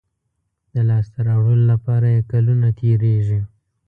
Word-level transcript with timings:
د 0.73 0.75
لاسته 0.89 1.19
راوړلو 1.27 1.65
لپاره 1.73 2.07
یې 2.15 2.21
کلونه 2.31 2.67
تېرېږي. 2.79 3.39